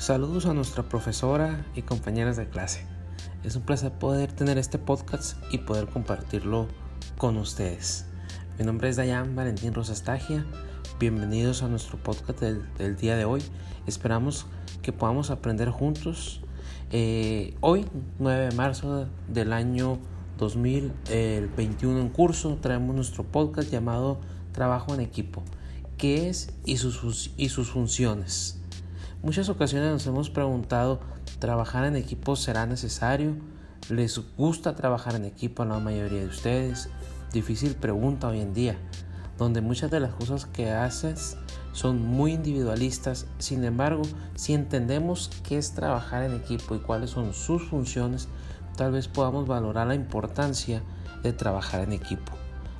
Saludos 0.00 0.46
a 0.46 0.54
nuestra 0.54 0.88
profesora 0.88 1.66
y 1.76 1.82
compañeras 1.82 2.38
de 2.38 2.48
clase. 2.48 2.86
Es 3.44 3.54
un 3.54 3.60
placer 3.60 3.92
poder 3.92 4.32
tener 4.32 4.56
este 4.56 4.78
podcast 4.78 5.36
y 5.52 5.58
poder 5.58 5.88
compartirlo 5.88 6.68
con 7.18 7.36
ustedes. 7.36 8.06
Mi 8.58 8.64
nombre 8.64 8.88
es 8.88 8.96
Dayan 8.96 9.36
Valentín 9.36 9.74
Rosastagia. 9.74 10.46
Bienvenidos 10.98 11.62
a 11.62 11.68
nuestro 11.68 11.98
podcast 11.98 12.40
del, 12.40 12.96
día 12.96 13.14
de 13.14 13.26
hoy. 13.26 13.42
Esperamos 13.86 14.46
que 14.80 14.94
podamos 14.94 15.30
aprender 15.30 15.68
juntos. 15.68 16.40
Eh, 16.92 17.54
hoy, 17.60 17.84
9 18.20 18.46
de 18.46 18.56
marzo 18.56 19.06
del 19.28 19.52
año 19.52 19.98
2021 20.38 22.00
en 22.00 22.08
curso, 22.08 22.56
traemos 22.62 22.96
nuestro 22.96 23.24
podcast 23.24 23.70
llamado 23.70 24.18
Trabajo 24.52 24.94
en 24.94 25.00
Equipo. 25.00 25.42
¿Qué 25.98 26.30
es 26.30 26.54
y 26.64 26.78
sus, 26.78 27.32
y 27.36 27.50
sus 27.50 27.68
funciones? 27.68 28.59
Muchas 29.22 29.50
ocasiones 29.50 29.92
nos 29.92 30.06
hemos 30.06 30.30
preguntado, 30.30 30.98
¿trabajar 31.40 31.84
en 31.84 31.94
equipo 31.94 32.36
será 32.36 32.64
necesario? 32.64 33.36
¿Les 33.90 34.18
gusta 34.38 34.74
trabajar 34.74 35.14
en 35.14 35.26
equipo 35.26 35.62
a 35.62 35.66
la 35.66 35.78
mayoría 35.78 36.20
de 36.20 36.26
ustedes? 36.26 36.88
Difícil 37.30 37.74
pregunta 37.74 38.28
hoy 38.28 38.40
en 38.40 38.54
día, 38.54 38.78
donde 39.36 39.60
muchas 39.60 39.90
de 39.90 40.00
las 40.00 40.14
cosas 40.14 40.46
que 40.46 40.70
haces 40.70 41.36
son 41.72 42.02
muy 42.02 42.32
individualistas. 42.32 43.26
Sin 43.36 43.62
embargo, 43.64 44.00
si 44.36 44.54
entendemos 44.54 45.30
qué 45.46 45.58
es 45.58 45.74
trabajar 45.74 46.22
en 46.22 46.34
equipo 46.34 46.74
y 46.74 46.78
cuáles 46.78 47.10
son 47.10 47.34
sus 47.34 47.68
funciones, 47.68 48.26
tal 48.74 48.92
vez 48.92 49.06
podamos 49.06 49.46
valorar 49.46 49.86
la 49.86 49.94
importancia 49.94 50.82
de 51.22 51.34
trabajar 51.34 51.82
en 51.82 51.92
equipo. 51.92 52.32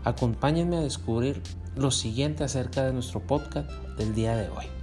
Acompáñenme 0.04 0.78
a 0.78 0.80
descubrir 0.80 1.42
lo 1.76 1.90
siguiente 1.90 2.44
acerca 2.44 2.82
de 2.86 2.94
nuestro 2.94 3.20
podcast 3.20 3.70
del 3.98 4.14
día 4.14 4.34
de 4.34 4.48
hoy. 4.48 4.79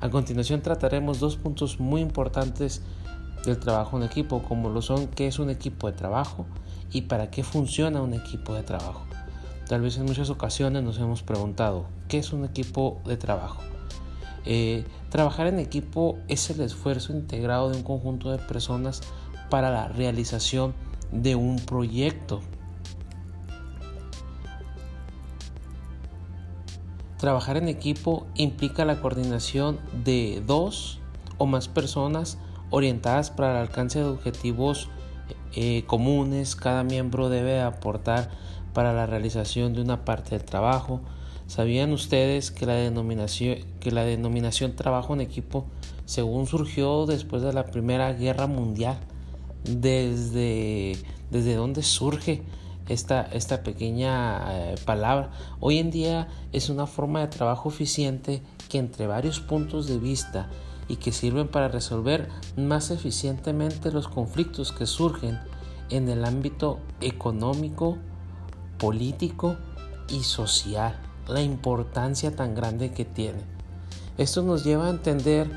A 0.00 0.10
continuación 0.10 0.62
trataremos 0.62 1.18
dos 1.18 1.36
puntos 1.36 1.80
muy 1.80 2.00
importantes 2.00 2.82
del 3.44 3.58
trabajo 3.58 3.96
en 3.96 4.04
equipo, 4.04 4.42
como 4.42 4.70
lo 4.70 4.80
son 4.80 5.08
qué 5.08 5.26
es 5.26 5.40
un 5.40 5.50
equipo 5.50 5.88
de 5.88 5.92
trabajo 5.92 6.46
y 6.92 7.02
para 7.02 7.30
qué 7.30 7.42
funciona 7.42 8.00
un 8.00 8.14
equipo 8.14 8.54
de 8.54 8.62
trabajo. 8.62 9.02
Tal 9.68 9.82
vez 9.82 9.98
en 9.98 10.04
muchas 10.04 10.30
ocasiones 10.30 10.84
nos 10.84 10.98
hemos 10.98 11.22
preguntado, 11.22 11.86
¿qué 12.06 12.18
es 12.18 12.32
un 12.32 12.44
equipo 12.44 13.00
de 13.06 13.16
trabajo? 13.16 13.60
Eh, 14.44 14.84
trabajar 15.10 15.48
en 15.48 15.58
equipo 15.58 16.16
es 16.28 16.48
el 16.50 16.60
esfuerzo 16.60 17.12
integrado 17.12 17.68
de 17.68 17.76
un 17.76 17.82
conjunto 17.82 18.30
de 18.30 18.38
personas 18.38 19.02
para 19.50 19.70
la 19.70 19.88
realización 19.88 20.74
de 21.10 21.34
un 21.34 21.56
proyecto 21.56 22.40
Trabajar 27.18 27.56
en 27.56 27.66
equipo 27.66 28.26
implica 28.36 28.84
la 28.84 29.00
coordinación 29.00 29.80
de 30.04 30.40
dos 30.46 31.00
o 31.36 31.46
más 31.46 31.66
personas 31.66 32.38
orientadas 32.70 33.30
para 33.30 33.52
el 33.52 33.56
alcance 33.56 33.98
de 33.98 34.04
objetivos 34.04 34.88
eh, 35.54 35.82
comunes. 35.86 36.54
Cada 36.54 36.84
miembro 36.84 37.28
debe 37.28 37.60
aportar 37.60 38.30
para 38.72 38.92
la 38.92 39.06
realización 39.06 39.72
de 39.72 39.82
una 39.82 40.04
parte 40.04 40.38
del 40.38 40.44
trabajo. 40.44 41.00
¿Sabían 41.48 41.92
ustedes 41.92 42.52
que 42.52 42.66
la 42.66 42.74
denominación, 42.74 43.58
que 43.80 43.90
la 43.90 44.04
denominación 44.04 44.76
trabajo 44.76 45.12
en 45.12 45.20
equipo, 45.20 45.66
según 46.04 46.46
surgió 46.46 47.04
después 47.06 47.42
de 47.42 47.52
la 47.52 47.64
Primera 47.64 48.12
Guerra 48.12 48.46
Mundial, 48.46 48.96
desde, 49.64 50.96
desde 51.32 51.54
dónde 51.56 51.82
surge? 51.82 52.42
Esta, 52.88 53.22
esta 53.32 53.62
pequeña 53.62 54.72
eh, 54.72 54.74
palabra. 54.84 55.30
Hoy 55.60 55.78
en 55.78 55.90
día 55.90 56.28
es 56.52 56.70
una 56.70 56.86
forma 56.86 57.20
de 57.20 57.28
trabajo 57.28 57.68
eficiente 57.68 58.42
que 58.68 58.78
entre 58.78 59.06
varios 59.06 59.40
puntos 59.40 59.86
de 59.86 59.98
vista 59.98 60.48
y 60.88 60.96
que 60.96 61.12
sirven 61.12 61.48
para 61.48 61.68
resolver 61.68 62.28
más 62.56 62.90
eficientemente 62.90 63.92
los 63.92 64.08
conflictos 64.08 64.72
que 64.72 64.86
surgen 64.86 65.38
en 65.90 66.08
el 66.08 66.24
ámbito 66.24 66.80
económico, 67.00 67.98
político 68.78 69.56
y 70.08 70.22
social. 70.22 70.98
La 71.28 71.42
importancia 71.42 72.34
tan 72.34 72.54
grande 72.54 72.92
que 72.92 73.04
tiene. 73.04 73.40
Esto 74.16 74.42
nos 74.42 74.64
lleva 74.64 74.86
a 74.86 74.90
entender 74.90 75.48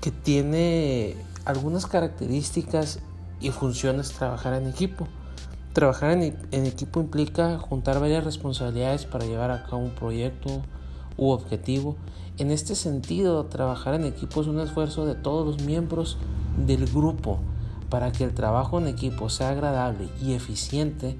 que 0.00 0.10
tiene 0.10 1.16
algunas 1.44 1.86
características 1.86 3.00
y 3.40 3.50
funciones 3.50 4.12
trabajar 4.12 4.54
en 4.54 4.68
equipo. 4.68 5.08
Trabajar 5.72 6.10
en, 6.12 6.66
equipo 6.66 7.00
implica 7.00 7.58
juntar 7.58 8.00
varias 8.00 8.24
responsabilidades 8.24 9.04
para 9.04 9.26
llevar 9.26 9.50
a 9.50 9.64
cabo 9.64 9.82
un 9.82 9.90
proyecto 9.90 10.62
u 11.16 11.30
objetivo. 11.30 11.96
En 12.38 12.50
este 12.50 12.74
sentido, 12.74 13.44
trabajar 13.46 13.94
en 13.94 14.04
equipo 14.04 14.40
es 14.40 14.46
un 14.46 14.60
esfuerzo 14.60 15.04
de 15.06 15.14
todos 15.14 15.46
los 15.46 15.64
miembros 15.64 16.16
del 16.56 16.86
grupo. 16.86 17.38
Para 17.90 18.12
que 18.12 18.24
el 18.24 18.34
trabajo 18.34 18.78
en 18.78 18.88
equipo 18.88 19.28
sea 19.28 19.50
agradable 19.50 20.08
y 20.22 20.32
eficiente, 20.32 21.16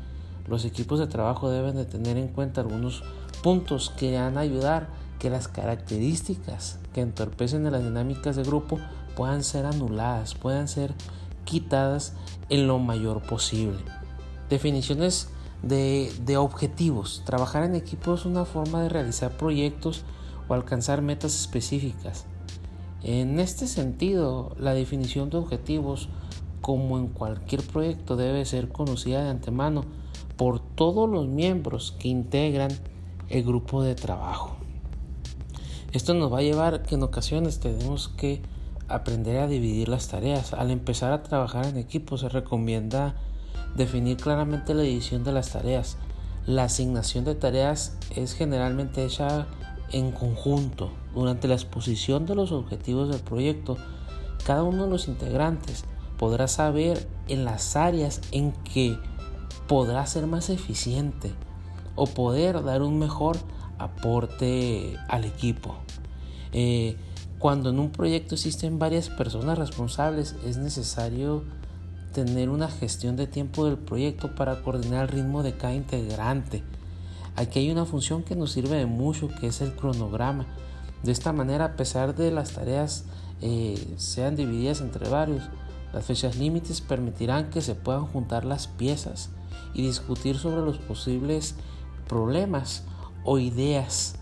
los 0.48 0.64
equipos 0.64 0.98
de 0.98 1.06
trabajo 1.06 1.50
deben 1.50 1.76
de 1.76 1.84
tener 1.84 2.16
en 2.16 2.28
cuenta 2.28 2.62
algunos 2.62 3.04
puntos 3.42 3.92
que 3.96 4.18
van 4.18 4.38
a 4.38 4.40
ayudar 4.40 4.88
que 5.18 5.30
las 5.30 5.46
características 5.46 6.78
que 6.94 7.00
entorpecen 7.02 7.70
las 7.70 7.82
dinámicas 7.82 8.36
de 8.36 8.44
grupo 8.44 8.78
puedan 9.16 9.44
ser 9.44 9.66
anuladas, 9.66 10.34
puedan 10.34 10.68
ser 10.68 10.94
quitadas 11.44 12.14
en 12.48 12.66
lo 12.66 12.78
mayor 12.78 13.22
posible. 13.22 13.78
Definiciones 14.48 15.28
de, 15.62 16.36
objetivos. 16.38 17.22
Trabajar 17.24 17.64
en 17.64 17.74
equipo 17.74 18.14
es 18.14 18.24
una 18.24 18.44
forma 18.44 18.82
de 18.82 18.88
realizar 18.88 19.36
proyectos 19.36 20.04
o 20.48 20.54
alcanzar 20.54 21.02
metas 21.02 21.34
específicas. 21.34 22.26
En 23.02 23.38
este 23.38 23.66
sentido, 23.66 24.56
la 24.58 24.74
definición 24.74 25.30
de 25.30 25.36
objetivos, 25.36 26.08
como 26.60 26.98
en 26.98 27.08
cualquier 27.08 27.62
proyecto, 27.62 28.16
debe 28.16 28.44
ser 28.44 28.68
conocida 28.70 29.22
de 29.22 29.30
antemano 29.30 29.84
por 30.36 30.60
todos 30.60 31.08
los 31.08 31.28
miembros 31.28 31.94
que 31.98 32.08
integran 32.08 32.70
el 33.28 33.44
grupo 33.44 33.82
de 33.82 33.94
trabajo. 33.94 34.56
Esto 35.92 36.14
nos 36.14 36.32
va 36.32 36.38
a 36.38 36.42
llevar 36.42 36.82
que 36.82 36.94
en 36.94 37.02
ocasiones 37.02 37.60
tenemos 37.60 38.08
que 38.08 38.42
aprender 38.88 39.38
a 39.38 39.46
dividir 39.46 39.88
las 39.88 40.08
tareas. 40.08 40.52
Al 40.52 40.70
empezar 40.70 41.12
a 41.12 41.22
trabajar 41.22 41.66
en 41.66 41.76
equipo 41.76 42.16
se 42.16 42.28
recomienda 42.28 43.16
Definir 43.76 44.16
claramente 44.16 44.74
la 44.74 44.82
división 44.82 45.24
de 45.24 45.32
las 45.32 45.52
tareas. 45.52 45.96
La 46.46 46.64
asignación 46.64 47.24
de 47.24 47.34
tareas 47.34 47.96
es 48.14 48.34
generalmente 48.34 49.04
hecha 49.04 49.46
en 49.92 50.12
conjunto. 50.12 50.92
Durante 51.14 51.48
la 51.48 51.54
exposición 51.54 52.26
de 52.26 52.34
los 52.34 52.52
objetivos 52.52 53.08
del 53.08 53.20
proyecto, 53.20 53.76
cada 54.44 54.62
uno 54.62 54.84
de 54.84 54.90
los 54.90 55.08
integrantes 55.08 55.84
podrá 56.16 56.48
saber 56.48 57.08
en 57.28 57.44
las 57.44 57.76
áreas 57.76 58.20
en 58.32 58.52
que 58.52 58.98
podrá 59.66 60.06
ser 60.06 60.26
más 60.26 60.50
eficiente 60.50 61.32
o 61.94 62.06
poder 62.06 62.62
dar 62.64 62.82
un 62.82 62.98
mejor 62.98 63.36
aporte 63.78 64.96
al 65.08 65.24
equipo. 65.24 65.76
Eh, 66.52 66.96
cuando 67.38 67.70
en 67.70 67.78
un 67.78 67.90
proyecto 67.90 68.34
existen 68.34 68.78
varias 68.78 69.10
personas 69.10 69.58
responsables, 69.58 70.34
es 70.44 70.56
necesario 70.56 71.44
tener 72.24 72.48
una 72.50 72.68
gestión 72.68 73.16
de 73.16 73.26
tiempo 73.26 73.64
del 73.64 73.78
proyecto 73.78 74.34
para 74.34 74.62
coordinar 74.62 75.04
el 75.04 75.08
ritmo 75.08 75.42
de 75.42 75.56
cada 75.56 75.74
integrante. 75.74 76.62
Aquí 77.36 77.60
hay 77.60 77.70
una 77.70 77.84
función 77.84 78.22
que 78.22 78.34
nos 78.34 78.52
sirve 78.52 78.76
de 78.76 78.86
mucho, 78.86 79.28
que 79.40 79.46
es 79.46 79.60
el 79.60 79.74
cronograma. 79.74 80.46
De 81.02 81.12
esta 81.12 81.32
manera, 81.32 81.66
a 81.66 81.76
pesar 81.76 82.16
de 82.16 82.30
las 82.30 82.52
tareas 82.52 83.04
eh, 83.40 83.94
sean 83.96 84.34
divididas 84.34 84.80
entre 84.80 85.08
varios, 85.08 85.44
las 85.92 86.04
fechas 86.04 86.36
límites 86.36 86.80
permitirán 86.80 87.50
que 87.50 87.60
se 87.60 87.74
puedan 87.74 88.06
juntar 88.06 88.44
las 88.44 88.66
piezas 88.66 89.30
y 89.74 89.82
discutir 89.82 90.36
sobre 90.36 90.62
los 90.62 90.78
posibles 90.78 91.54
problemas 92.08 92.84
o 93.24 93.38
ideas 93.38 94.16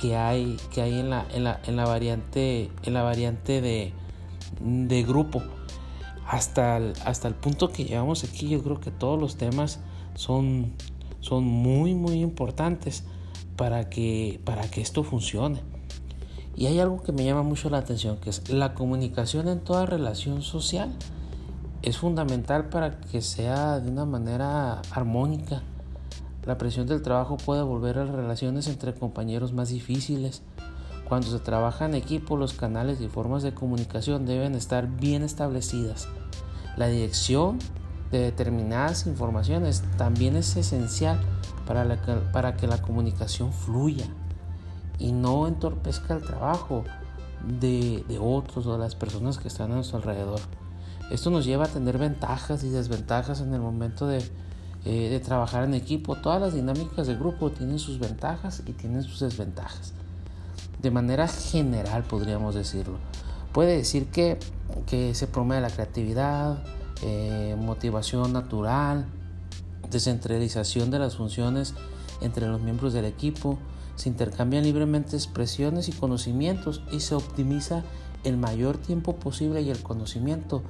que 0.00 0.16
hay, 0.16 0.56
que 0.72 0.82
hay 0.82 0.98
en, 1.00 1.10
la, 1.10 1.26
en, 1.32 1.44
la, 1.44 1.60
en 1.66 1.76
la 1.76 1.84
variante, 1.84 2.70
en 2.84 2.94
la 2.94 3.02
variante 3.02 3.60
de, 3.60 3.92
de 4.60 5.02
grupo 5.02 5.42
hasta 6.30 6.76
el, 6.76 6.92
hasta 7.04 7.26
el 7.26 7.34
punto 7.34 7.70
que 7.70 7.84
llevamos 7.84 8.22
aquí, 8.22 8.48
yo 8.48 8.62
creo 8.62 8.78
que 8.78 8.92
todos 8.92 9.20
los 9.20 9.34
temas 9.34 9.80
son, 10.14 10.72
son 11.18 11.42
muy, 11.42 11.92
muy 11.94 12.20
importantes 12.20 13.02
para 13.56 13.90
que, 13.90 14.40
para 14.44 14.70
que 14.70 14.80
esto 14.80 15.02
funcione. 15.02 15.60
Y 16.54 16.66
hay 16.66 16.78
algo 16.78 17.02
que 17.02 17.10
me 17.10 17.24
llama 17.24 17.42
mucho 17.42 17.68
la 17.68 17.78
atención, 17.78 18.18
que 18.18 18.30
es 18.30 18.48
la 18.48 18.74
comunicación 18.74 19.48
en 19.48 19.58
toda 19.58 19.86
relación 19.86 20.42
social. 20.42 20.92
Es 21.82 21.98
fundamental 21.98 22.68
para 22.68 23.00
que 23.00 23.22
sea 23.22 23.80
de 23.80 23.90
una 23.90 24.04
manera 24.04 24.82
armónica. 24.92 25.62
La 26.46 26.58
presión 26.58 26.86
del 26.86 27.02
trabajo 27.02 27.38
puede 27.38 27.62
volver 27.62 27.98
a 27.98 28.04
las 28.04 28.14
relaciones 28.14 28.68
entre 28.68 28.94
compañeros 28.94 29.52
más 29.52 29.70
difíciles. 29.70 30.42
Cuando 31.10 31.26
se 31.26 31.40
trabaja 31.40 31.86
en 31.86 31.96
equipo, 31.96 32.36
los 32.36 32.52
canales 32.52 33.00
y 33.00 33.08
formas 33.08 33.42
de 33.42 33.52
comunicación 33.52 34.26
deben 34.26 34.54
estar 34.54 34.86
bien 34.86 35.24
establecidas. 35.24 36.06
La 36.76 36.86
dirección 36.86 37.58
de 38.12 38.20
determinadas 38.20 39.08
informaciones 39.08 39.82
también 39.98 40.36
es 40.36 40.56
esencial 40.56 41.20
para, 41.66 42.00
para 42.30 42.56
que 42.56 42.68
la 42.68 42.80
comunicación 42.80 43.52
fluya 43.52 44.04
y 45.00 45.10
no 45.10 45.48
entorpezca 45.48 46.14
el 46.14 46.22
trabajo. 46.22 46.84
de, 47.58 48.04
otros 48.20 48.66
o 48.68 48.74
de 48.74 48.78
las 48.78 48.94
personas 48.94 49.38
que 49.38 49.48
están 49.48 49.72
a 49.72 49.74
nuestro 49.74 49.96
alrededor. 49.98 50.38
Esto 51.10 51.30
nos 51.30 51.44
lleva 51.44 51.64
a 51.64 51.68
tener 51.68 51.98
ventajas 51.98 52.62
y 52.62 52.68
desventajas 52.68 53.40
en 53.40 53.52
el 53.52 53.60
momento 53.60 54.06
de, 54.06 54.18
eh, 54.84 55.08
de 55.10 55.18
trabajar 55.18 55.64
en 55.64 55.74
equipo. 55.74 56.14
Todas 56.14 56.40
las 56.40 56.54
dinámicas 56.54 57.08
de 57.08 57.16
grupo 57.16 57.50
tienen 57.50 57.80
sus 57.80 57.98
ventajas 57.98 58.62
y 58.64 58.74
tienen 58.74 59.02
sus 59.02 59.18
desventajas. 59.18 59.94
De 60.80 60.90
manera 60.90 61.28
general 61.28 62.04
podríamos 62.04 62.54
decirlo. 62.54 62.96
Puede 63.52 63.76
decir 63.76 64.06
que, 64.06 64.38
que 64.86 65.14
se 65.14 65.26
promueve 65.26 65.60
la 65.60 65.70
creatividad, 65.70 66.62
eh, 67.02 67.56
motivación 67.58 68.32
natural, 68.32 69.06
descentralización 69.90 70.90
de 70.90 70.98
las 70.98 71.16
funciones 71.16 71.74
entre 72.20 72.46
los 72.46 72.60
miembros 72.60 72.92
del 72.92 73.04
equipo, 73.04 73.58
se 73.96 74.08
intercambian 74.08 74.64
libremente 74.64 75.16
expresiones 75.16 75.88
y 75.88 75.92
conocimientos 75.92 76.82
y 76.90 77.00
se 77.00 77.14
optimiza 77.14 77.82
el 78.24 78.38
mayor 78.38 78.78
tiempo 78.78 79.16
posible 79.16 79.60
y 79.62 79.70
el 79.70 79.82
conocimiento 79.82 80.62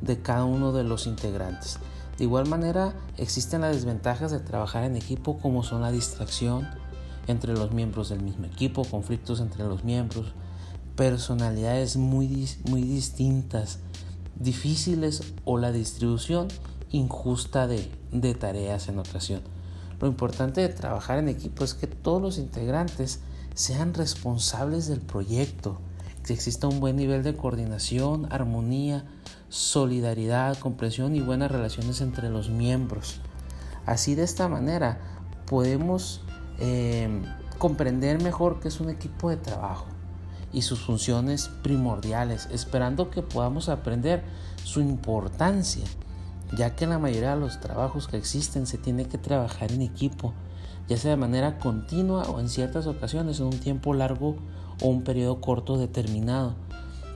de 0.00 0.20
cada 0.20 0.44
uno 0.44 0.72
de 0.72 0.84
los 0.84 1.06
integrantes. 1.06 1.78
De 2.16 2.24
igual 2.24 2.46
manera, 2.46 2.94
existen 3.16 3.60
las 3.60 3.74
desventajas 3.74 4.30
de 4.30 4.40
trabajar 4.40 4.84
en 4.84 4.96
equipo 4.96 5.38
como 5.38 5.62
son 5.62 5.82
la 5.82 5.92
distracción 5.92 6.66
entre 7.28 7.52
los 7.52 7.72
miembros 7.72 8.08
del 8.08 8.22
mismo 8.22 8.46
equipo, 8.46 8.84
conflictos 8.84 9.40
entre 9.40 9.64
los 9.64 9.84
miembros, 9.84 10.32
personalidades 10.96 11.96
muy, 11.96 12.48
muy 12.68 12.82
distintas, 12.82 13.78
difíciles 14.34 15.34
o 15.44 15.58
la 15.58 15.70
distribución 15.70 16.48
injusta 16.90 17.66
de, 17.66 17.88
de 18.10 18.34
tareas 18.34 18.88
en 18.88 18.98
ocasión. 18.98 19.42
Lo 20.00 20.08
importante 20.08 20.60
de 20.60 20.68
trabajar 20.68 21.18
en 21.18 21.28
equipo 21.28 21.64
es 21.64 21.74
que 21.74 21.86
todos 21.86 22.22
los 22.22 22.38
integrantes 22.38 23.20
sean 23.54 23.94
responsables 23.94 24.86
del 24.86 25.00
proyecto, 25.00 25.78
que 26.24 26.32
exista 26.32 26.68
un 26.68 26.80
buen 26.80 26.96
nivel 26.96 27.22
de 27.22 27.36
coordinación, 27.36 28.26
armonía, 28.30 29.04
solidaridad, 29.48 30.56
comprensión 30.58 31.16
y 31.16 31.20
buenas 31.20 31.50
relaciones 31.50 32.00
entre 32.00 32.30
los 32.30 32.50
miembros. 32.50 33.20
Así 33.86 34.14
de 34.14 34.22
esta 34.22 34.48
manera 34.48 35.00
podemos 35.46 36.20
eh, 36.58 37.22
comprender 37.58 38.22
mejor 38.22 38.60
que 38.60 38.68
es 38.68 38.80
un 38.80 38.90
equipo 38.90 39.30
de 39.30 39.36
trabajo 39.36 39.86
y 40.52 40.62
sus 40.62 40.80
funciones 40.80 41.48
primordiales, 41.62 42.48
esperando 42.50 43.10
que 43.10 43.22
podamos 43.22 43.68
aprender 43.68 44.22
su 44.64 44.80
importancia, 44.80 45.84
ya 46.56 46.74
que 46.74 46.84
en 46.84 46.90
la 46.90 46.98
mayoría 46.98 47.34
de 47.34 47.40
los 47.40 47.60
trabajos 47.60 48.08
que 48.08 48.16
existen 48.16 48.66
se 48.66 48.78
tiene 48.78 49.06
que 49.06 49.18
trabajar 49.18 49.72
en 49.72 49.82
equipo, 49.82 50.32
ya 50.88 50.96
sea 50.96 51.10
de 51.10 51.16
manera 51.16 51.58
continua 51.58 52.22
o 52.24 52.40
en 52.40 52.48
ciertas 52.48 52.86
ocasiones 52.86 53.40
en 53.40 53.46
un 53.46 53.60
tiempo 53.60 53.92
largo 53.92 54.36
o 54.80 54.88
un 54.88 55.02
periodo 55.02 55.40
corto 55.40 55.76
determinado, 55.76 56.54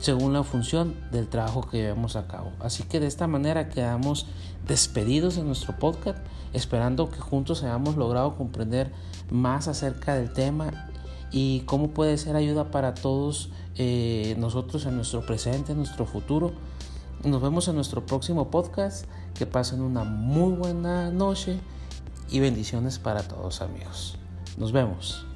según 0.03 0.33
la 0.33 0.43
función 0.43 0.95
del 1.13 1.29
trabajo 1.29 1.61
que 1.61 1.77
llevemos 1.77 2.17
a 2.17 2.27
cabo. 2.27 2.51
Así 2.59 2.83
que 2.83 2.99
de 2.99 3.07
esta 3.07 3.25
manera 3.25 3.69
quedamos 3.69 4.25
despedidos 4.67 5.37
en 5.37 5.47
nuestro 5.47 5.77
podcast, 5.77 6.17
esperando 6.51 7.09
que 7.09 7.21
juntos 7.21 7.63
hayamos 7.63 7.95
logrado 7.95 8.35
comprender 8.35 8.91
más 9.31 9.69
acerca 9.69 10.15
del 10.15 10.33
tema 10.33 10.89
y 11.31 11.61
cómo 11.61 11.91
puede 11.91 12.17
ser 12.17 12.35
ayuda 12.35 12.69
para 12.69 12.95
todos 12.95 13.49
eh, 13.77 14.35
nosotros 14.37 14.85
en 14.85 14.97
nuestro 14.97 15.25
presente, 15.25 15.71
en 15.71 15.77
nuestro 15.77 16.05
futuro. 16.05 16.51
Nos 17.23 17.41
vemos 17.41 17.69
en 17.69 17.75
nuestro 17.75 18.05
próximo 18.05 18.51
podcast. 18.51 19.05
Que 19.35 19.45
pasen 19.45 19.81
una 19.81 20.03
muy 20.03 20.51
buena 20.51 21.11
noche 21.11 21.59
y 22.29 22.41
bendiciones 22.41 22.99
para 22.99 23.23
todos 23.23 23.61
amigos. 23.61 24.17
Nos 24.57 24.73
vemos. 24.73 25.32